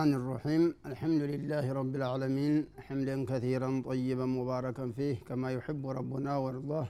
الرحمن 0.00 0.10
الرحيم 0.20 0.62
الحمد 0.90 1.22
لله 1.32 1.64
رب 1.80 1.92
العالمين 2.00 2.54
حمدا 2.86 3.16
كثيرا 3.30 3.68
طيبا 3.88 4.26
مباركا 4.38 4.84
فيه 4.96 5.16
كما 5.28 5.48
يحب 5.56 5.82
ربنا 5.98 6.32
ويرضاه 6.42 6.86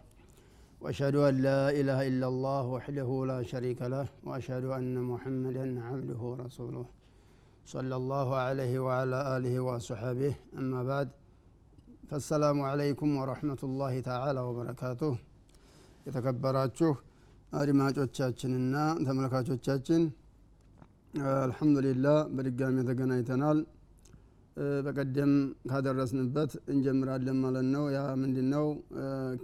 واشهد 0.82 1.16
ان 1.28 1.34
لا 1.48 1.60
اله 1.80 1.98
الا 2.10 2.26
الله 2.32 2.62
وحده 2.76 3.08
لا 3.30 3.38
شريك 3.52 3.80
له 3.94 4.06
واشهد 4.28 4.64
ان 4.78 4.94
محمدا 5.12 5.64
عبده 5.88 6.20
ورسوله 6.30 6.86
صلى 7.74 7.94
الله 8.00 8.28
عليه 8.46 8.74
وعلى 8.86 9.18
اله 9.36 9.54
وصحبه 9.68 10.34
اما 10.60 10.80
بعد 10.90 11.08
فالسلام 12.08 12.58
عليكم 12.70 13.08
ورحمه 13.20 13.60
الله 13.68 13.94
تعالى 14.10 14.40
وبركاته 14.48 15.12
የተከበራችሁ 16.06 16.90
አድማጮቻችንና 17.60 18.74
ተመልካቾቻችን 19.06 20.02
አልሐምዱሊላህ 21.13 22.17
በድጋሚ 22.35 22.75
ተገናኝተናል። 22.89 23.57
በቀደም 24.85 25.31
ካደረስንበት 25.71 26.51
እንጀምራለን 26.73 27.37
ማለት 27.43 27.67
ነው። 27.73 27.83
ያ 27.95 28.01
ምንድ 28.21 28.37
ነው 28.53 28.65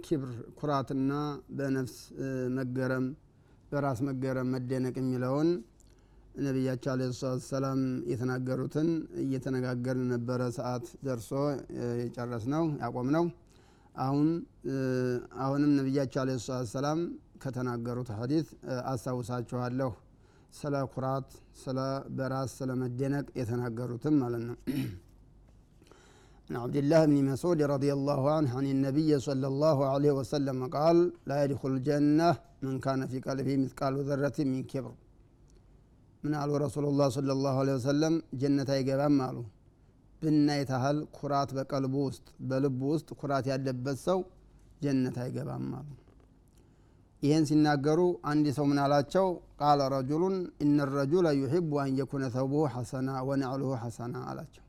ኪብር 0.04 0.30
ኩራትና 0.58 1.12
በነፍስ 1.58 1.96
መገረም 2.58 3.06
በራስ 3.72 4.00
መገረም 4.08 4.48
መደነቅ 4.54 4.94
የሚለውን 5.00 5.48
ነቢያቸው 6.46 6.90
አለ 6.92 7.02
ሰላት 7.20 7.42
ሰላም 7.48 7.80
የተናገሩትን 8.10 8.88
እየተነጋገርን 9.22 10.08
ነበረ 10.14 10.40
ሰዓት 10.58 10.84
ደርሶ 11.06 11.30
የጨረስ 12.00 12.44
ነው 12.54 12.64
ያቆም 12.82 13.08
ነው 13.16 13.24
አሁን 14.00 14.28
አሁንም 15.44 15.72
ነቢያቸው 15.78 16.20
አለ 16.22 16.36
ሰላት 16.46 16.68
ሰላም 16.74 17.00
ከተናገሩት 17.44 18.10
ሀዲት 18.18 18.48
አስታውሳችኋለሁ 18.92 19.90
ስለ 20.59 20.75
ኩራት 20.93 21.29
ስለ 21.63 21.79
በራስ 22.17 22.51
ስለ 22.59 22.71
መደነቅ 22.81 23.27
የተናገሩትም 23.41 24.17
ማለት 24.25 24.43
ነው 24.49 24.57
عن 26.49 26.55
عبد 26.65 26.77
الله 26.81 27.01
بن 27.09 27.17
مسعود 27.31 27.59
رضي 27.75 27.91
الله 27.97 28.21
عنه 28.35 28.51
عن 28.59 28.65
النبي 28.75 29.11
صلى 29.27 29.47
الله 29.51 29.77
عليه 29.93 30.13
وسلم 30.19 30.57
قال 30.77 30.97
لا 31.29 31.37
يدخل 31.43 31.71
الجنة 31.77 32.29
من 32.65 32.75
كان 32.85 33.01
في 33.11 33.17
قلبه 33.27 33.53
مثقال 33.63 33.93
ذرة 34.09 34.37
من 34.51 34.61
كبر 34.71 34.93
من 36.23 36.31
قالوا 36.39 36.57
رسول 36.65 36.85
الله 36.91 37.07
صلى 37.17 37.31
الله 37.37 37.53
عليه 37.61 37.75
وسلم 37.79 38.13
جنة 38.41 38.69
يقبام 38.79 39.13
مالو 39.19 39.43
ብናይት 40.21 40.69
ያህል 40.73 40.97
ኩራት 41.17 41.49
በቀልቡ 41.57 41.95
ውስጥ 42.07 42.27
በልቡ 42.49 42.81
ውስጥ 42.93 43.09
ኩራት 43.21 43.45
ያለበት 43.51 43.97
ሰው 44.07 44.19
ጀነት 44.83 45.15
አይገባም 45.23 45.65
አሉ 45.79 45.89
ይህን 47.22 47.44
ሲናገሩ 47.48 48.00
አንድ 48.30 48.46
ሰው 48.56 48.64
ምን 48.70 48.78
አላቸው? 48.82 49.26
ቃለ 49.60 49.80
ረጁሉን 49.94 50.34
እነ 50.64 50.76
ረጁለ 50.92 51.26
ዩሕቡ 51.40 51.70
አን 51.82 51.96
የኩነ 52.00 52.24
ተውቡሁ 52.34 52.64
ሐሰና 52.74 53.08
ወነዕሉሁ 53.28 53.70
ሐሰና 53.82 54.16
አላቸው። 54.30 54.64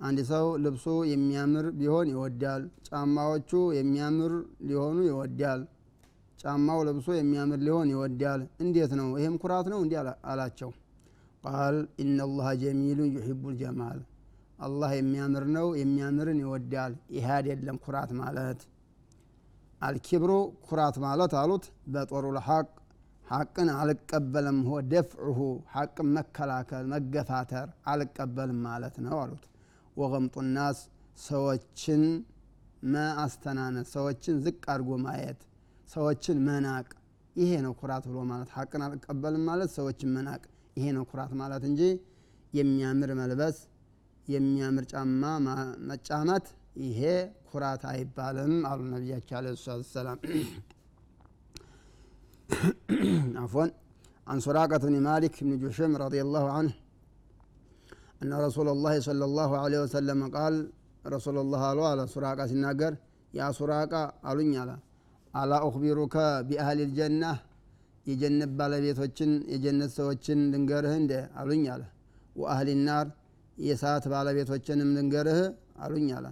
አንድ 0.00 0.18
ሰው 0.30 0.46
ልብሱ 0.64 0.86
የሚያምር 1.10 1.66
ቢሆን 1.78 2.08
ይወዳል 2.14 2.64
ጫማዎቹ 2.88 3.50
የሚያምር 3.78 4.32
ሊሆኑ 4.68 4.98
ይወዳል 5.08 5.62
ጫማው 6.40 6.80
ልብሱ 6.88 7.08
የሚያምር 7.16 7.60
ሊሆን 7.66 7.88
ይወዳል። 7.94 8.42
እንዴት 8.62 8.92
ነው? 9.00 9.08
ይህም 9.20 9.36
ኩራት 9.42 9.68
ነው? 9.72 9.78
እንዲህ 9.84 9.98
አላቸው። 10.30 10.70
ቃል 11.46 11.76
ኢነላሀ 12.02 12.46
ጀሚሉን 12.62 13.10
ዩሕቡ 13.16 13.42
ልጀማል 13.54 13.98
አላህ 14.58 14.90
የሚያምር 14.98 15.44
ነው 15.56 15.66
የሚያምርን 15.80 16.38
ይወዳል 16.42 16.92
ይህ 17.14 17.26
አይደለም 17.34 17.76
ኩራት 17.84 18.10
ማለት 18.20 18.60
አልኪብሩ 19.80 20.32
ኩራት 20.66 20.96
ማለት 21.04 21.32
አሉት። 21.40 21.64
በጦሩ 21.92 22.26
ልሐቅ 22.36 22.66
ሐቅን 23.24 23.68
አልቀበልም 23.76 24.58
ሆ 24.66 24.78
ደፍዑሁ 24.90 25.38
ሐቅን 25.72 26.08
መከላከል 26.16 26.84
መገፋተር 26.92 27.68
አልቀበልም 27.92 28.60
ማለት 28.68 28.96
ነው 29.06 29.16
አሉት። 29.22 29.44
ወገምጡ 29.96 30.36
ናስ 30.56 30.78
ሰዎችን 31.20 32.02
ማአስተናነት 32.92 33.86
ሰዎችን 33.94 34.36
ዝቅ 34.44 34.62
አድርጎ 34.72 34.90
ማየት 35.04 35.40
ሰዎችን 35.88 36.38
መናቅ 36.46 36.86
ይሄ 37.36 37.52
ነው 37.64 37.72
ኩራት 37.80 38.04
ብሎ 38.10 38.18
ማለት 38.30 38.50
ሐቅን 38.56 38.82
አልቀበልም 38.86 39.42
ማለት 39.48 39.70
ሰዎችን 39.76 40.12
መናቅ 40.16 40.42
ይሄ 40.76 40.86
ነው 40.96 41.04
ኩራት 41.10 41.32
ማለት 41.40 41.64
እንጂ 41.70 41.82
የሚያምር 42.52 43.10
መልበስ 43.20 43.56
የሚያምር 44.28 44.84
ጫማ 44.92 45.22
መጫመት 45.90 46.46
ይሄ 46.85 47.01
ኩራት 47.51 47.83
አይባልም 47.91 48.53
አሉ 48.69 48.79
ነቢያቸው 48.93 49.35
አለ 49.39 49.47
ሰላት 49.65 49.87
ሰላም 49.97 50.19
عفوا 53.43 53.65
عن 54.27 54.37
سراقة 54.39 54.83
بن 54.89 54.95
مالك 55.09 55.33
بن 55.45 55.51
جشم 55.63 55.91
رضي 56.05 56.19
الله 56.25 56.45
عنه 56.57 56.73
أن 58.23 58.31
رسول 58.47 58.67
الله 58.75 58.93
صلى 59.07 59.25
الله 59.29 59.49
عليه 59.63 59.79
وسلم 59.85 60.19
قال 60.37 60.53
رسول 61.05 61.37
الله 61.43 61.61
قال 61.67 61.79
على 61.93 62.03
سراقة 62.15 62.43
سناقر 62.51 62.93
يا 63.33 63.47
سراقة 63.59 64.01
قالوا 64.25 64.59
على 64.61 64.75
ألا 65.33 65.57
أخبرك 65.67 66.15
بأهل 66.47 66.79
الجنة 66.87 67.33
የጀነት 68.05 68.51
ባለቤቶችን 68.59 69.31
የጀነት 69.53 69.91
ሰዎችን 69.97 70.39
ልንገርህ 70.53 70.93
እንደ 71.01 71.13
አሉኝ 71.39 71.63
አለ 71.73 71.81
ወአህል 72.41 72.69
ናር 72.87 73.07
የሰዓት 73.57 74.05
ባለቤቶችንም 74.13 74.89
ልንገርህ 74.97 75.39
አሉኝ 75.85 76.07
አለ 76.17 76.25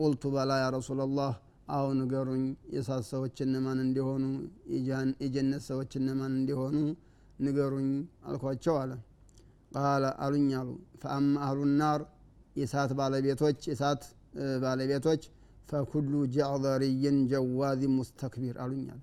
ቁልቱ 0.00 0.22
በላ 0.34 0.50
ያ 0.60 0.66
ረሱላላህ 0.76 1.32
አሁ 1.70 1.86
ንገሩኝ 1.98 2.44
የሳት 2.74 3.04
ሰዎች 3.10 3.36
እነማን 3.44 3.78
እንዲሆኑ 3.84 4.24
የጀነት 5.20 5.62
ሰዎች 5.68 5.90
እነማን 6.00 6.32
እንዲሆኑ 6.38 6.76
ንገሩኝ 7.38 7.90
አልኳቸው 8.28 8.74
አለ። 8.80 8.92
ቃለ 9.74 10.04
አሉኝ 10.24 10.48
አሉ። 10.60 10.70
ፈአማ 11.02 11.34
አህሉ 11.44 11.60
ናር 11.80 12.00
የሳት 12.56 12.90
ባለቤቶች 12.98 13.60
የሳት 13.70 14.02
ባለቤቶች 14.64 15.22
فكل 15.68 16.12
جعظري 16.34 17.18
جواظ 17.30 17.82
مستكبر 17.96 18.56
አሉኝ 18.64 18.84
አለ። 18.94 19.00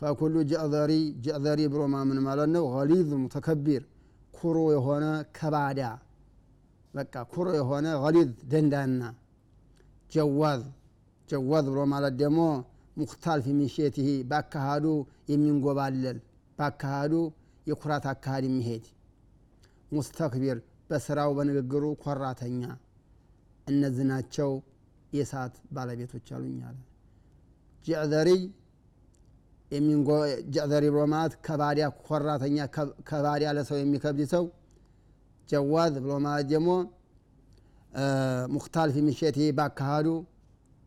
فكل 0.00 0.34
جعظري 0.50 0.92
جعظري 1.24 1.60
ብሎ 1.72 1.82
ማምን 1.94 2.20
ማለት 2.26 2.50
ነው። 2.54 2.64
غليظ 2.74 3.10
متكبر 3.22 3.82
ኩሩ 4.34 4.58
የሆነ 4.74 5.04
ከባዳ 5.38 5.80
በቃ 6.94 7.14
ኩሩ 7.32 7.48
የሆነ 7.58 7.86
غليظ 8.04 8.30
ደንዳና 8.52 9.02
جواظ 10.12 10.62
جواظ 11.28 11.66
ብሎ 11.68 11.80
ማለት 11.92 12.14
ደግሞ 12.20 12.40
مختال 12.96 13.38
في 13.44 13.52
مشيته 13.58 14.08
በአካሃዱ 14.30 14.86
የሚንጎማለል 15.30 16.18
በአካሃዱ 16.58 17.12
የኩራት 17.66 18.04
አካሃድ 18.12 18.44
የሚሄድ። 18.48 18.84
ሙስተክቢር 19.92 20.58
በስራው 20.90 21.30
በንግግሩ 21.36 21.84
ኮራተኛ። 22.02 22.62
እነዚህ 23.66 24.04
ናቸው 24.10 24.50
የእሳት 25.12 25.54
ባለቤቶች 25.72 26.26
አሉኝ 26.36 26.58
አለ። 26.68 26.78
ጀዕዘሪ 27.84 28.28
ብሎ 30.88 31.02
ማለት 31.12 31.34
ከባዲያ 31.46 31.86
ኮራተኛ 32.02 32.56
ከባዲያ 33.10 33.50
ለሰው 33.56 33.78
የሚከብድ 33.80 34.22
ሰው። 34.34 34.44
ጀዋዝ 35.48 35.94
ብሎ 36.04 36.12
ማለት 36.26 36.46
ደግሞ 36.52 36.70
ሙክታል 38.54 38.88
ፊ 38.94 39.02
ምሸቴ 39.06 39.38
ባካሃዱ 39.58 40.08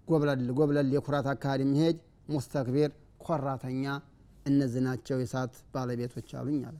ጎብለል 0.08 0.42
ጎብለል 0.58 0.90
የኩራት 0.96 1.28
አካሃድ 1.34 1.62
የሚሄድ 1.64 1.98
ሙስተክቢር 2.30 2.92
ኮራተኛ 3.24 3.86
እነዚህ 4.46 4.82
ናቸው። 4.88 5.18
የእሳት 5.22 5.54
ባለቤቶች 5.74 6.30
አሉኝ 6.40 6.60
አለ። 6.70 6.78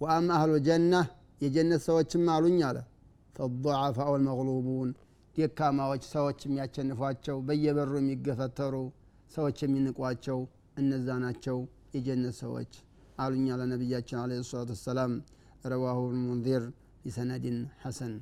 ወአማ 0.00 0.28
አህሉ 0.36 0.52
ጀና 0.66 0.94
የጀነት 1.40 1.82
ሰዎችም 1.88 2.24
አሉኝ 2.34 2.58
አለ። 2.68 2.78
ፈضዓፋኡ 3.36 4.10
ልመቅሉቡን 4.18 4.88
ደካማዎች 5.36 6.04
ሰዎች 6.14 6.38
የሚያቸንፏቸው 6.46 7.36
በየበሩ 7.48 7.92
የሚገፈተሩ 8.00 8.74
ሰዎች 9.34 9.58
የሚንቋቸው 9.64 10.38
እነዛ 10.80 11.08
ናቸው 11.24 11.58
የጀነት 11.96 12.36
ሰዎች 12.42 12.72
አሉኛ 13.18 13.56
ለነቢያችን 13.60 14.18
አለ 14.22 14.40
ሰላቱ 14.50 14.70
ወሰላም። 14.76 15.12
ረዋሁ 15.70 16.00
ልሙንዚር 16.14 16.64
ቢሰነድን 17.04 17.56
ሐሰን። 17.82 18.12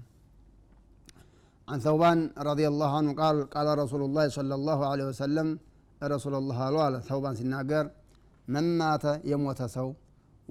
عن 1.68 1.78
ثوبان 1.86 2.18
رضي 2.50 2.66
الله 2.72 2.90
عنه 2.98 3.10
قال 3.22 3.36
قال 3.54 3.66
رسول 3.82 4.02
الله 4.06 4.24
صلى 4.38 4.54
الله 4.58 4.78
عليه 4.90 5.06
وسلم 5.10 5.48
رسول 6.14 6.34
الله 6.40 6.58
قال 6.78 6.92
ثوبان 7.10 7.34
سناقر 7.40 7.84
من 8.54 8.64
مات 8.78 9.04
يموت 9.32 9.60
سو 9.76 9.88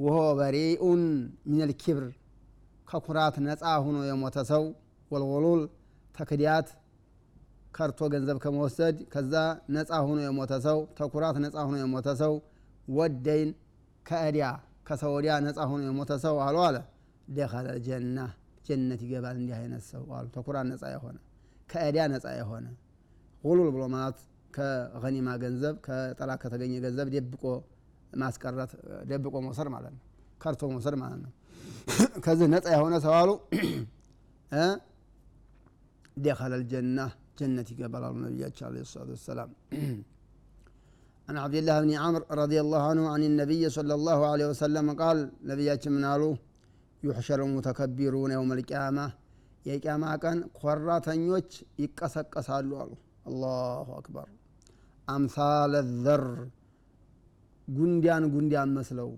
وهو 0.03 0.25
بريء 0.41 0.83
من 1.51 1.61
الكبر 1.67 2.05
ከኩራት 2.89 3.35
ነፃ 3.45 3.61
ሁኖ 3.85 3.97
የሞተ 4.09 4.37
ሰው 4.49 4.63
ወልወሉል 5.11 5.61
ተክዲያት 6.17 6.67
ከርቶ 7.75 7.99
ገንዘብ 8.13 8.37
ከመወሰድ 8.43 8.95
ከዛ 9.13 9.33
ነፃ 9.75 9.89
ሁኖ 10.07 10.19
የሞተ 10.25 10.53
ሰው 10.65 10.77
ተኩራት 10.99 11.37
ነፃ 11.43 11.55
ሁኖ 11.67 11.75
የሞተ 11.83 12.07
ሰው 12.21 12.33
ወደይን 12.97 13.49
ከእዲያ 14.05 14.47
ከሰወዲያ 14.87 15.33
ነፃ 15.47 15.57
ሁኖ 15.71 15.81
የሞተ 15.89 16.11
ሰው 16.25 16.35
አሉ 16.47 16.57
አለ 16.67 16.77
ደኸለ 17.37 17.67
ጀና 17.87 18.17
ጀነት 18.66 19.00
ይገባል 19.06 19.36
እንዲህ 19.40 19.54
አይነት 19.60 19.82
ሰው 19.92 20.02
አሉ 20.18 20.26
ተኩራት 20.36 20.66
ነጻ 20.70 20.84
የሆነ 20.94 21.16
ከእዲያ 21.72 22.02
ነጻ 22.12 22.26
የሆነ 22.40 22.66
ሁሉል 23.44 23.68
ብሎ 23.74 23.82
ማለት 23.94 24.18
ከገኒማ 24.56 25.28
ገንዘብ 25.42 25.74
ከጠላት 25.86 26.38
ከተገኘ 26.44 26.72
ገንዘብ 26.84 27.08
ደብቆ 27.14 27.44
ማስቀረት 28.22 28.72
ደብቆ 29.10 29.34
መውሰድ 29.46 29.68
ማለት 29.74 29.92
ነው 29.96 30.02
ከርቶ 30.42 30.62
መውሰድ 30.74 30.94
ማለት 31.02 31.20
ነው 31.24 31.32
ከዚህ 32.24 32.48
ነፃ 32.54 32.66
የሆነ 32.76 32.94
ሰው 33.06 33.14
አሉ 33.20 33.30
ደኸለል 36.24 36.62
ጀና 36.72 37.00
ጀነት 37.40 37.68
ይገባል 37.74 38.04
አሉ 38.08 38.16
ነቢያችን 38.26 38.64
አለ 38.68 38.76
ሰላቱ 38.94 39.10
ወሰላም 39.18 39.50
عن 41.28 41.36
عبد 41.44 41.56
الله 41.60 41.76
بن 41.84 41.92
عمرو 42.04 42.24
رضي 42.42 42.58
الله 42.64 42.82
عنه 42.90 43.02
عن 43.14 43.22
النبي 43.30 43.62
صلى 43.78 43.94
الله 43.98 44.18
عليه 44.32 44.46
وسلم 44.52 44.86
قال 45.02 45.18
نبيات 45.50 45.84
من 45.94 46.04
يحشر 47.05 47.41
المتكبرون 47.49 48.31
يوم 48.35 48.59
القيامة 48.67 48.99
የቅያማ 49.65 50.05
ቀን 50.23 50.39
ኮራተኞች 50.57 51.49
ይቀሰቀሳሉ 51.81 52.69
አሉ። 52.81 52.91
الله 53.27 53.87
أكبر። 53.97 54.27
أمثال 55.07 55.73
الذر 56.03 56.23
ጉንዳን 57.67 58.23
ጉንዳን 58.33 58.69
መስለው 58.77 59.09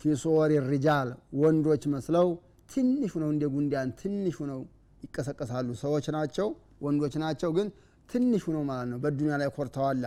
في 0.00 0.14
صور 0.22 0.52
الرجال 0.70 1.08
ወንዶች 1.40 1.82
መስለው 1.94 2.28
ትንሹ 2.70 3.12
ነው 3.22 3.28
እንደ 3.34 3.44
ጉንዳን 3.54 3.90
ትንሹ 4.00 4.38
ነው። 4.52 4.60
ይቀሰቀሳሉ። 5.04 5.68
ሰዎች 5.82 6.06
ናቸው 6.16 6.48
ወንዶች 6.82 7.14
ናቸው 7.22 7.50
ግን 7.56 7.68
ትንሹ 8.08 8.44
ነው 8.56 8.62
ማለት 8.68 8.88
ነው። 8.92 8.98
በዱኒያ 9.04 9.36
ላይ 9.42 9.48
ኮርተዋላ 9.56 10.04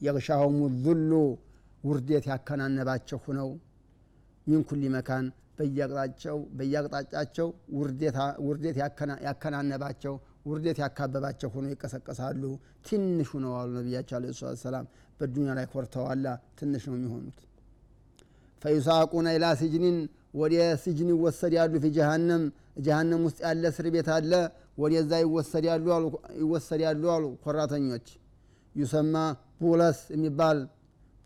يغشاهم 0.00 0.58
الذل 0.84 1.12
ውርዴት 1.84 2.24
ያከናነባቸው 2.30 3.18
ሁነው 3.24 3.50
ሚን 4.46 4.62
መካን 4.94 5.26
በየአቅጣጫቸው 6.58 7.48
ውርዴት 8.46 8.76
ያከናነባቸው 9.26 10.14
ውርዴት 10.46 10.78
ያካበባቸው 10.82 11.48
ሆኖ 11.54 11.66
ይቀሰቀሳሉ። 11.72 12.42
ትንሹ 12.86 13.30
ነው 13.44 13.52
አሉ 13.58 13.72
ነቢያቸው 13.78 14.16
አለ 14.18 14.26
ሰላም 14.62 14.86
በዱኒያ 15.18 15.54
ላይ 15.58 15.66
ኮርተዋላ 15.72 16.26
ትንሽ 16.58 16.84
ነው 16.88 16.96
የሚሆኑት። 16.98 17.38
ፈዩሳቁነ 18.62 19.26
ኢላ 19.36 19.46
ስጅኒን 19.60 19.98
ወደ 20.34 20.54
ስጅን 20.82 21.08
ይወሰዳሉ 21.12 21.72
ፊ 21.82 21.88
ጀሃነም። 21.96 22.42
ጀሃነም 22.86 23.22
ውስጥ 23.26 23.38
ያለ 23.46 23.62
እስር 23.72 23.86
ቤት 23.94 24.08
አለ። 24.16 24.32
ወደዛ 24.78 25.12
ይወሰዳሉ 26.42 27.04
አሉ 27.14 27.24
ኮራተኞች። 27.44 28.06
يسمى 28.74 29.14
بولس 29.62 29.98
የሚባል 30.14 30.58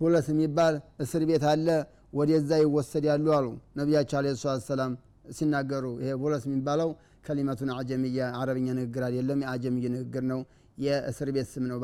ቡለስ 0.01 0.27
የሚባል 0.33 0.75
እስር 1.05 1.23
ቤት 1.31 1.45
አለ 1.51 1.67
ወደዛ 2.15 2.51
ይወሰዳሉ 2.63 3.27
አሉ። 3.37 3.47
ነቢያችን 3.79 4.17
عليه 4.19 4.27
الصلاة 4.43 4.63
والسلام 4.69 4.93
ሲናገሩ 5.33 5.85
ይሄ 6.01 6.11
ቡለስ 6.23 6.43
የሚባለው 6.49 6.91
كلمة 7.27 7.71
أعجمية 7.77 8.27
አረብኛ 8.41 8.69
ንግግር 8.79 9.03
አይደለም 9.09 9.39
የአጀምይ 9.45 9.87
ንግግር 9.95 10.25
ነው። 10.33 10.41
የእስር 10.79 11.29
ቤት 11.35 11.49
ስም 11.53 11.65
ነው 11.71 11.79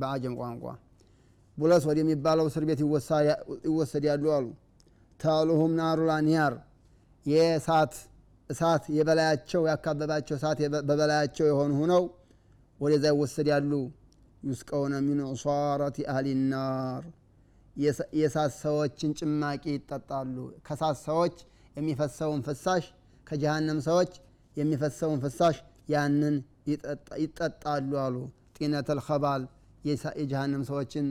በአጀም 0.00 0.34
ቋንቋ። 0.40 0.64
ቡለስ 1.56 1.84
ወደሚባለው 1.90 2.46
እስር 2.50 2.64
ቤት 2.68 2.80
ይወሰዳሉ 3.66 4.24
አሉ። 4.36 4.46
تعلوهم 5.20 5.72
نار 5.78 6.12
الأنيار 6.26 6.54
የእሳት 7.26 7.94
እሳት 8.50 8.84
የበላያቸው 8.96 9.62
ያካበባቸው 9.70 10.34
እሳት 10.38 10.58
በበላያቸው 10.88 11.46
የሆኑ 11.50 11.72
ሁነው 11.80 12.02
ወደዛ 12.80 13.04
ይወሰዳሉ። 13.14 13.72
ዩስቀውነ 14.42 14.94
ሚን 15.06 15.20
ዑሷረት 15.28 15.96
አህሊ 16.10 16.28
ናር 16.50 17.04
የእሳት 17.76 18.52
ሰዎችን 18.62 19.10
ጭማቂ 19.18 19.64
ይጠጣሉ። 19.74 20.36
ሰዎች 21.04 21.36
የሚፈሰውን 21.76 22.40
ፍሳሽ 22.46 22.84
ከጀሃነም 23.26 23.80
ሰዎች 23.88 24.12
የሚፈሰውን 24.56 25.18
ፍሳሽ 25.24 25.56
ያንን 25.88 26.36
ይጠጣሉ 27.22 27.90
አሉ። 28.04 28.16
ጢነተል 28.56 29.00
ኸባል 29.06 29.42
የጀሃነም 30.18 30.62
ሰዎችን 30.70 31.06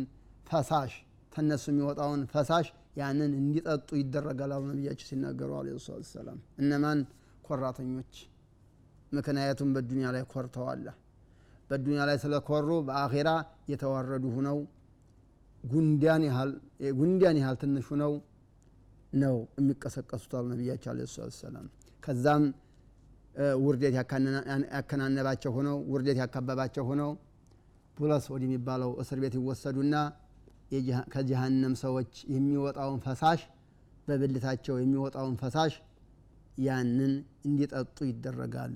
ፈሳሽ 0.50 0.94
ተነሱ 1.34 1.66
የሚወጣውን 1.72 2.22
ፈሳሽ 2.34 2.68
ያንን 2.98 3.32
እንዲጠጡ 3.40 3.90
ይደረጋል 4.02 4.52
አሉ 4.56 4.66
ነቢያቸው 4.72 5.08
ሲናገሩ 5.10 5.50
አለ 5.56 5.68
እነማን? 6.62 7.00
ኮራተኞች። 7.48 8.14
ምክንያቱም 9.14 9.70
በዱኒያ 9.76 10.08
ላይ 10.16 10.24
ኮርተዋላ 10.32 10.88
በዱኒያ 11.70 12.02
ላይ 12.10 12.18
ስለኮሩ 12.24 12.70
በአኼራ 12.88 13.30
የተዋረዱ 13.72 14.26
ሁነው 14.36 14.58
ጉንዲያን 15.65 16.23
ያህል 17.43 17.57
ትንሽ 17.63 17.87
ሁነው 17.93 18.13
ነው 19.23 19.37
የሚቀሰቀሱት 19.61 20.33
አሉ 20.39 20.45
ነቢያቸው 20.53 20.91
አለ 20.93 21.07
ሰላት 21.15 21.35
ሰላም 21.43 21.67
ከዛም 22.03 22.45
ውርደት 23.65 23.95
ያከናነባቸው 24.73 25.53
ሆነው 25.57 25.77
ውርደት 25.93 26.19
ያካበባቸው 26.23 26.85
ሆነው 26.91 27.11
ፑለስ 27.97 28.25
ወደሚባለው 28.35 28.91
እስር 29.03 29.19
ቤት 29.25 29.35
ይወሰዱና 29.39 29.95
ከጀሃነም 31.15 31.75
ሰዎች 31.85 32.13
የሚወጣውን 32.35 33.01
ፈሳሽ 33.07 33.41
በብልታቸው 34.09 34.75
የሚወጣውን 34.83 35.37
ፈሳሽ 35.43 35.75
ያንን 36.67 37.13
እንዲጠጡ 37.49 37.99
ይደረጋል 38.11 38.75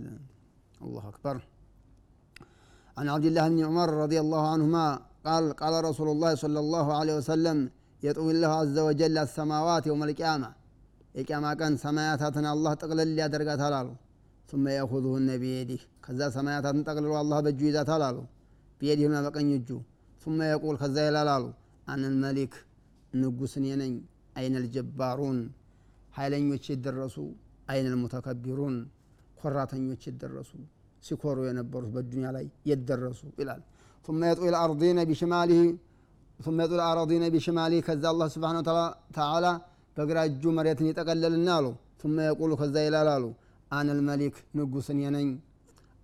አላሁ 0.85 1.05
አክበር 1.13 1.39
عن 2.97 3.07
عبد 3.15 3.27
الله 3.31 3.45
بن 3.53 3.61
عمر 3.69 3.89
رضي 4.05 4.19
الله 4.25 4.43
عنهما 4.55 4.87
قال 5.29 5.45
قال 5.63 5.75
رسول 5.89 6.09
الله 6.15 6.33
صلى 6.45 6.61
الله 6.65 6.87
عليه 6.99 7.15
وسلم 7.21 7.59
يطوي 8.03 8.31
الله 8.35 8.53
عز 8.63 8.79
وجل 8.87 9.17
السماوات 9.27 9.85
يوم 9.91 10.03
القيامة 10.09 10.51
የቅያማ 11.19 11.47
ቀን 11.61 11.75
ሰማያታትን 11.85 12.47
አላህ 12.53 12.73
ጠቅልል 12.83 13.11
ያደርጋታል 13.23 13.75
አሉ 13.81 13.89
ثم 14.51 14.65
يأخذهن 14.79 15.29
بيده 15.43 15.81
ከዛ 16.05 16.21
ሰማያታትን 16.37 16.83
ጠቅልሎ 16.89 17.13
አላህ 17.23 17.39
በእጁ 17.45 17.61
ይዛታል 17.69 18.03
አሉ 18.09 18.19
ቢየዲህና 18.81 19.17
በቀኝ 19.27 19.49
እጁ 19.59 19.71
ثم 20.23 20.39
يقول 20.55 20.75
ከዛ 20.83 20.97
ይላል 21.09 21.29
አሉ 21.37 21.45
አነ 21.93 22.03
ልመሊክ 22.15 22.55
ንጉስ 23.21 23.53
እኔ 23.61 23.67
ነኝ 23.83 23.93
አይነ 24.39 24.55
ልጀባሩን 24.65 25.39
ኃይለኞች 26.19 26.65
የደረሱ 26.73 27.17
አይነ 27.73 27.87
ልሙተከቢሩን 27.95 28.77
ኮራተኞች 29.41 30.03
የደረሱ 30.09 30.51
ሲኮሩ 31.07 31.39
የነበሩት 31.49 31.91
በዱኒያ 31.97 32.29
ላይ 32.37 32.47
የደረሱ 32.71 33.23
ይላል 33.41 33.63
ثم 34.07 34.21
يطوي 34.31 34.49
الأرضين 34.55 34.99
بشماله 35.11 35.61
ثم 36.41 36.57
يطوي 36.65 36.77
الأراضين 36.81 37.25
بشماله 37.35 37.79
ከዛ 37.87 38.05
አላህ 38.13 38.29
ስብሓነሁ 38.35 38.63
ተዓላ 39.17 39.47
በግራ 39.97 40.19
እጁ 40.29 40.43
መሬትን 40.59 40.87
ይጠቀለልና 40.91 41.49
አሉ 41.59 41.67
ثم 42.03 42.17
يقول 42.31 42.51
ከዛ 42.61 42.75
ይላል 42.87 43.09
አሉ 43.17 43.25
አነ 43.77 43.89
ልመሊክ 43.99 44.35
ንጉስ 44.59 44.87
እኔ 44.95 45.01
ነኝ 45.17 45.29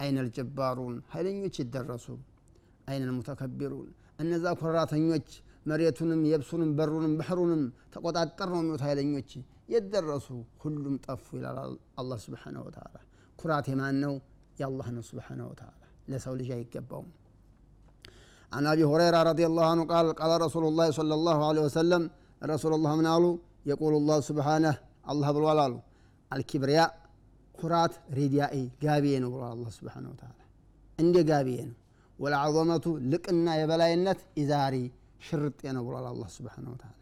አይነ 0.02 0.16
ልጀባሩን 0.26 0.96
ኃይለኞች 1.12 1.54
ይደረሱ 1.62 2.06
አይነ 2.90 3.02
ልሙተከቢሩን 3.08 3.88
እነዛ 4.22 4.44
ኮራተኞች 4.60 5.28
መሬቱንም 5.70 6.20
የብሱንም 6.30 6.70
በሩንም 6.78 7.12
ባህሩንም 7.20 7.62
ተቆጣጠር 7.94 8.48
ነው 8.54 8.60
የሚሉት 8.62 8.82
ኃይለኞች 8.86 9.30
የደረሱ 9.74 10.28
ሁሉም 10.62 10.94
ጠፉ 11.06 11.26
ይላል 11.38 11.58
አላህ 12.00 12.18
ስብሓነ 12.26 12.56
ወተዓላ 12.66 12.96
ኩራት 13.38 13.66
የማን 13.72 13.98
ነው 14.04 14.14
የአላህ 14.60 14.88
ነው 14.96 15.04
ስብሓነ 15.10 15.40
ወተዓላ 15.50 15.76
ለሰው 16.12 16.34
ልጅ 16.40 16.48
አይገባውም 16.56 17.10
عن 18.55 18.63
أبي 18.73 18.83
هريرة 18.91 19.19
رضي 19.31 19.45
الله 19.49 19.65
عنه 19.71 19.83
قال 19.93 20.05
قال 20.21 20.31
رسول 20.45 20.63
الله 20.67 20.87
صلى 20.99 21.13
الله 21.19 21.37
عليه 21.49 21.61
وسلم 21.67 22.01
رسول 22.53 22.73
الله 22.77 22.95
من 22.95 23.07
قالوا 23.07 23.37
يقول 23.71 23.93
الله 23.99 24.17
سبحانه 24.29 24.73
الله 25.11 25.31
بالوالالو 25.35 25.79
الكبرياء 26.33 26.91
كرات 27.59 27.93
رديائي 28.17 28.63
قابيين 28.83 29.23
الله 29.23 29.69
سبحانه 29.79 30.09
وتعالى. 30.13 30.43
عندي 30.99 31.21
قابيين. 31.31 31.69
والعظمة 32.21 32.85
لقنا 33.11 33.53
يبلاينت 33.61 34.19
إزاري 34.41 34.85
شرط 35.27 35.57
ينبر 35.67 35.93
الله 36.11 36.27
سبحانه 36.37 36.69
وتعالى. 36.73 37.01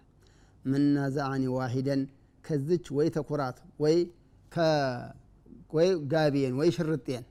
من 0.72 0.81
نازعني 0.98 1.48
واحدا 1.57 1.98
كذج 2.45 2.86
ويتكرات 2.98 3.57
وي 3.79 3.95
ك 4.53 4.57
وي 5.75 5.88
قابيين 6.13 6.53
وي 6.60 6.72
شرطين. 6.77 7.24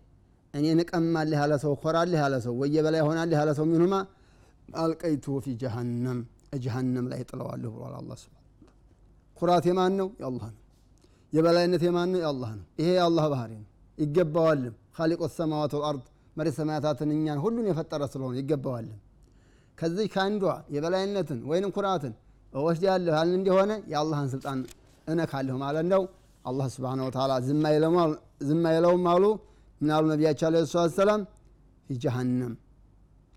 እኔ 0.54 0.66
ንቀማልህ 0.78 1.38
ያለ 1.42 1.54
ሰው 1.62 1.72
ኮራልህ 1.82 2.20
ያለ 2.24 2.34
ሰው 2.44 2.54
ወይ 2.60 2.70
የበላይ 2.76 3.02
ሆናልህ 3.06 3.38
ያለ 3.40 3.50
ሰው 3.58 3.66
ሚንሁማ 3.70 3.94
አልቀይቱ 4.82 5.26
ፊ 5.44 5.54
ጀሃነም 5.62 6.18
ጀሃነም 6.64 7.06
ላይ 7.12 7.20
ጥለዋለሁ 7.28 7.70
ብሏል 7.74 7.94
አላህ 8.00 8.16
ስብሓነ 8.22 8.40
ኩራት 9.36 9.64
የማን 9.68 9.92
ነው? 10.00 10.08
የአላህ 10.20 10.48
ነው። 10.48 10.58
የበላይነት 11.32 11.82
የማን 11.86 12.08
ነው? 12.12 12.18
የአላህ 12.22 12.50
ነው። 12.58 12.64
ይሄ 12.80 12.88
የአላህ 12.96 13.24
ባህሪ 13.32 13.52
ነው። 13.58 13.68
ይገባዋልም። 13.98 14.74
ካሊቆ 14.96 15.22
ሰማዋት 15.36 15.72
ወልአርድ 15.76 16.04
መሬት 16.36 16.54
ሰማያታትን 16.58 17.10
እኛን 17.14 17.38
ሁሉን 17.44 17.66
የፈጠረ 17.70 18.02
ስለሆነ 18.12 18.34
ይገባዋልም። 18.40 18.98
ከዚህ 19.78 20.06
ከአንዷ 20.14 20.44
የበላይነትን 20.74 21.40
ወይንም 21.50 21.70
ኩራትን 21.76 22.14
ወስድ 22.52 22.84
ያለሁ 22.88 23.12
ያልን 23.18 23.36
እንደሆነ 23.40 23.72
የአላህን 23.92 24.28
ስልጣን 24.34 24.58
እነካለሁ 25.06 25.56
ማለት 25.64 25.86
ነው። 25.92 26.02
አላህ 26.44 26.66
ስብሓነ 26.74 27.00
ወተዓላ 27.08 27.32
ዝም 28.48 28.62
አይለውም 28.68 29.04
አሉ 29.12 29.24
ምን 29.81 29.89
አሉ 29.95 30.03
ነቢያቸው 30.13 30.45
አለ 30.49 30.57
ሰላት 30.73 30.93
ሰላም 31.01 31.21
ፊ 31.87 31.97
ጀሃነም 32.03 32.53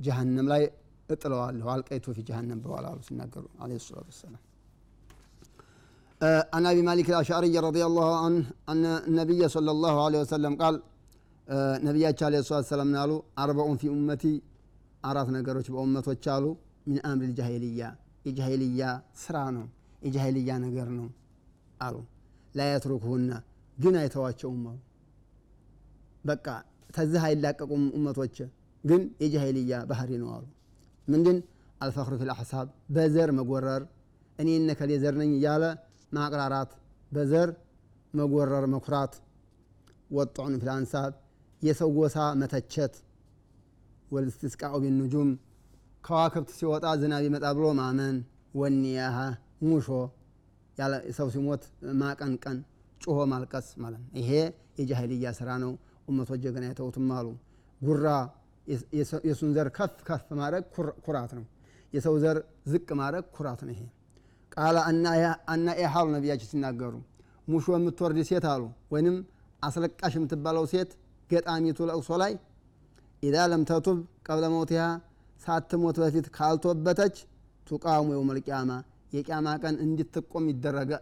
ጀሃነም 0.01 0.47
ላይ 0.53 0.63
እጥለዋለሁ 1.15 1.67
አልቀይቱ 1.75 2.07
ፊ 2.17 2.21
ጀሃነም 2.29 2.59
ብለዋል 2.65 2.87
አሉ 2.91 2.99
ሲናገሩ 3.09 3.45
አለ 3.65 3.71
ሰላት 3.89 4.07
ወሰላም 4.13 4.43
عن 6.55 6.65
ابي 6.67 6.83
مالك 6.83 7.07
الاشعري 7.13 7.55
رضي 7.69 7.83
الله 7.89 8.09
عنه 8.25 8.43
ان 8.73 8.85
النبي 9.09 9.43
صلى 9.57 9.71
الله 9.77 9.95
عليه 10.07 10.21
وسلم 10.25 10.53
قال 10.63 10.75
ነቢያቸው 11.87 12.25
አለ 12.29 12.35
ሰላት 12.49 12.67
ሰላም 12.73 12.91
ናሉ 12.97 13.11
አርበኡን 13.43 13.77
ፊ 13.81 13.85
ኡመቲ 13.95 14.25
አራት 15.11 15.29
ነገሮች 15.37 15.67
በኡመቶች 15.75 16.25
አሉ 16.35 16.45
ሚን 16.89 16.99
አምር 17.11 17.25
ልጃሂልያ 17.31 17.83
የጃሂልያ 18.27 18.83
ስራ 19.23 19.37
ነው 19.57 19.65
የጃሂልያ 20.07 20.51
ነገር 20.67 20.89
ነው 20.99 21.09
አሉ 21.87 21.97
ላየትሩክሁና 22.59 23.31
ግን 23.79 23.95
አይተዋቸውም 24.03 24.63
አሉ 24.71 24.79
በቃ 26.26 26.48
ተዚህ 26.90 27.22
አይላቀቁም 27.28 27.84
እመቶች 27.98 28.38
ግን 28.84 29.02
የጃሂልያ 29.22 29.76
ባህሪ 29.90 30.12
ነው 30.22 30.30
አሉ። 30.36 30.44
ምንድን? 31.08 31.38
አልፈክሩ 31.82 32.14
ፊል 32.20 32.30
አሕሳብ 32.34 32.68
በዘር 32.96 33.30
መጎረር። 33.38 33.84
እኔ 34.40 34.50
እነከሌ 34.60 34.92
ዘር 35.04 35.16
ነኝ 35.22 35.32
እያለ 35.38 35.64
ማቅራራት 36.12 36.72
በዘር 37.12 37.50
መጎረር 38.14 38.66
መኩራት። 38.74 39.14
ወጣዑን 40.12 40.56
ፊል 40.62 40.70
አንሳብ 40.76 41.12
የሰው 41.62 41.90
ጎሳ 41.98 42.18
መተቸት። 42.42 42.94
ወልስትስቃኡ 44.12 44.74
ቢኑጁም 44.84 45.30
ከዋክብት 46.04 46.50
ሲወጣ 46.58 46.86
ዝናብ 47.02 47.24
ይመጣ 47.28 47.46
ብሎ 47.58 47.66
ማመን። 47.80 48.18
ወኒያሃ 48.60 49.18
ሙሾ 49.64 49.88
ሰው 51.18 51.28
ሲሞት 51.34 51.64
ማቀንቀን 52.00 52.58
ጩሆ 53.02 53.18
ማልቀስ 53.32 53.68
ማለት 53.84 54.00
ነው። 54.04 54.10
ይሄ 54.20 54.30
የጃሂልያ 54.80 55.28
ስራ 55.40 55.50
ነው 55.64 55.72
ኡመቶች 56.08 56.40
ጀገና 56.44 56.64
የተውትም 56.68 57.10
አሉ። 57.18 57.28
ጉራ 57.82 58.08
የሱን 59.28 59.52
ዘር 59.56 59.68
ከፍ 59.78 59.96
ከፍ 60.08 60.28
ማድረግ 60.40 60.64
ኩራት 61.06 61.32
ነው። 61.38 61.46
የሰው 61.94 62.16
ዘር 62.24 62.38
ዝቅ 62.72 62.88
ማድረግ 63.00 63.26
ኩራት 63.36 63.62
ነው 63.68 63.74
ይሄ። 63.76 63.82
ቃለ 64.52 64.78
አና 65.50 65.68
ኢሓሉ 65.82 66.08
ነቢያችን 66.16 66.50
ሲናገሩ። 66.52 66.94
ሙሾ 67.48 67.66
የምትወርድ 67.76 68.20
ሴት 68.30 68.46
አሉ 68.52 68.64
ወይንም 68.94 69.16
አስለቃሽ 69.62 70.14
የምትባለው 70.18 70.66
ሴት 70.72 70.92
ገጣሚቱ 71.30 71.80
ለቅሶ 71.90 72.10
ላይ 72.22 72.34
ኢዛ 73.24 73.36
ለም 73.52 73.62
ተቱብ 73.70 73.98
ቀብለ 74.28 74.46
መውቲሃ 74.54 74.84
ሳትሞት 75.42 75.98
በፊት 76.04 76.28
ካልቶበተች 76.36 77.16
ቱቃሙ 77.68 78.08
የውም 78.14 78.30
ልቅያማ 78.38 78.72
የቅያማ 79.14 79.48
ቀን 79.64 79.76
እንድትቆም 79.86 80.46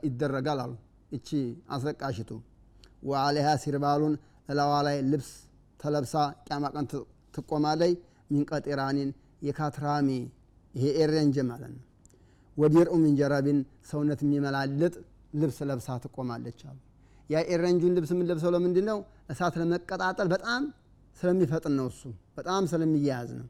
ይደረጋል 0.07 0.60
አሉ። 0.63 0.74
እቺ 1.12 1.29
አስለቃሽቱ። 1.75 2.29
وعليها 3.03 3.48
سربال 3.63 4.13
እላዋ 4.50 4.74
ላይ 4.88 4.98
ልብስ 5.12 5.30
ተለብሳ 5.80 6.14
ቅያማ 6.46 6.66
ቀን 6.76 6.86
ትቆማለች። 7.34 7.94
من 8.32 8.58
قطران 8.58 9.10
የካትራሚ 9.48 10.10
ይሄ 10.74 10.86
ሬንጅ 11.01 11.36
ማለት 11.50 11.72
ነው። 11.76 11.84
ودرع 12.58 12.94
من 13.03 13.26
جرب 13.26 13.60
ሰውነት 13.90 14.20
የሚመላልጥ 14.26 14.94
ልብስ 15.34 15.58
ለብሳ 15.70 15.88
ትቆማለች 16.04 16.60
አሉ። 16.70 16.78
ያ 17.30 17.42
ሬንጁን 17.51 17.94
ልብስ 17.98 18.12
የምንለብሰው 18.14 18.52
ለምንድን 18.56 18.86
ነው 18.90 19.00
እሳት 19.32 19.54
ለመቀጣጠል 19.62 20.28
በጣም 20.34 20.64
ስለሚፈጥን 21.18 21.74
ነው 21.80 21.88
እሱ 21.92 22.02
በጣም 22.38 22.64
ስለሚያያዝ 22.72 23.30
ነው። 23.40 23.48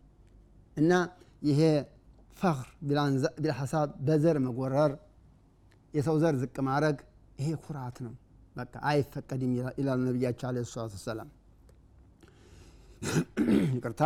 እና 0.77 0.91
ይሄ 1.41 1.61
فخر 2.39 2.67
بالأحساب 3.37 3.89
በዘር 4.07 4.37
መጎረር 4.45 4.91
የሰው 5.93 6.15
ዘር 6.23 6.35
ዝቅ 6.41 6.55
ማድረግ 6.67 6.97
ይሄ 7.39 7.49
ኩራት 7.65 7.97
ነው 8.05 8.13
በቃ 8.56 8.74
አይፈቀድም 8.90 9.50
ይላሉ 9.80 9.98
ነቢያቸው 10.08 10.46
አለ 10.50 10.56
ሰላት 10.70 10.94
ወሰላም 10.98 11.28
ይቅርታ 13.76 14.02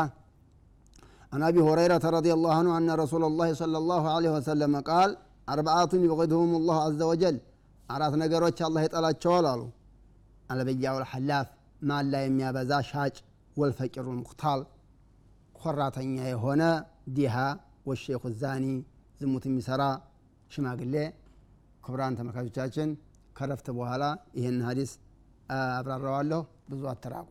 عن 1.33 1.43
أبي 1.43 1.61
هريرة 1.69 2.05
رضي 2.19 2.33
الله 2.37 2.53
عنه 2.61 2.71
أن 2.79 2.91
رسول 3.03 3.23
الله 3.25 3.49
صلى 3.63 3.79
الله 3.83 4.03
عليه 4.15 4.31
وسلم 4.37 4.73
قال 4.91 5.11
أربعة 5.49 5.93
يبغضهم 6.05 6.51
الله 6.61 6.77
عز 6.87 7.03
وجل 7.11 7.37
አራት 7.89 8.15
ነገሮች 8.23 8.59
አላህ 8.67 8.83
ይጠላቸዋል 8.87 9.47
አሉ 9.53 9.63
አልበያው 10.53 10.97
ልሐላፍ 11.03 11.47
ማን 11.83 12.05
ላይ 12.13 12.23
የሚያበዛ 12.27 12.73
ሻጭ 12.91 13.17
ወልፈቂሩ 13.57 14.07
ሙክታል 14.21 14.61
ኮራተኛ 15.59 16.17
የሆነ 16.33 16.63
ዲሃ 17.17 17.35
ወሼኹ 17.89 18.23
ዛኒ 18.43 18.65
ዝሙት 19.21 19.45
የሚሰራ 19.49 19.83
ሽማግሌ 20.51 20.95
ክቡራን 21.85 22.17
ተመልካቾቻችን 22.21 22.89
ከረፍት 23.38 23.68
በኋላ 23.78 24.04
ይህን 24.38 24.58
ሀዲስ 24.68 24.92
አብራራዋለሁ። 25.58 26.42
ብዙ 26.70 26.82
አተራቁ 26.92 27.30